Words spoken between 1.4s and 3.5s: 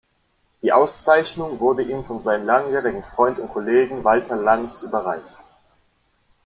wurde ihm von seinem langjährigen Freund